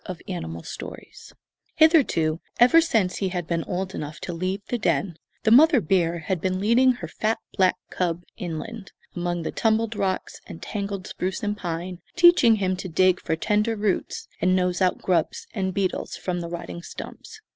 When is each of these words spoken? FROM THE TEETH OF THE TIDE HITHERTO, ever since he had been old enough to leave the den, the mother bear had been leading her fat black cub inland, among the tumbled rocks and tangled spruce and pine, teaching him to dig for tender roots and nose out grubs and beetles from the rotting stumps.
FROM 0.03 0.15
THE 0.15 0.23
TEETH 0.23 0.43
OF 0.43 0.49
THE 0.49 1.05
TIDE 1.05 1.37
HITHERTO, 1.75 2.41
ever 2.59 2.81
since 2.81 3.17
he 3.17 3.29
had 3.29 3.45
been 3.45 3.63
old 3.65 3.93
enough 3.93 4.19
to 4.21 4.33
leave 4.33 4.61
the 4.69 4.79
den, 4.79 5.15
the 5.43 5.51
mother 5.51 5.79
bear 5.79 6.17
had 6.17 6.41
been 6.41 6.59
leading 6.59 6.93
her 6.93 7.07
fat 7.07 7.37
black 7.55 7.75
cub 7.91 8.23
inland, 8.35 8.93
among 9.15 9.43
the 9.43 9.51
tumbled 9.51 9.95
rocks 9.95 10.41
and 10.47 10.59
tangled 10.59 11.05
spruce 11.05 11.43
and 11.43 11.55
pine, 11.55 11.99
teaching 12.15 12.55
him 12.55 12.75
to 12.77 12.89
dig 12.89 13.19
for 13.21 13.35
tender 13.35 13.75
roots 13.75 14.27
and 14.41 14.55
nose 14.55 14.81
out 14.81 15.03
grubs 15.03 15.45
and 15.53 15.71
beetles 15.75 16.15
from 16.15 16.39
the 16.41 16.49
rotting 16.49 16.81
stumps. 16.81 17.39